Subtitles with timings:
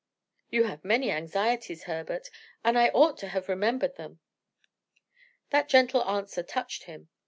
[0.49, 2.31] "You have many anxieties, Herbert;
[2.63, 4.19] and I ought to have remembered them."
[5.51, 7.09] That gentle answer touched him.